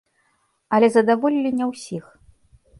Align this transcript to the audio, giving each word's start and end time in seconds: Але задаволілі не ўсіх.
Але 0.77 0.89
задаволілі 0.95 1.53
не 1.61 1.71
ўсіх. 1.75 2.05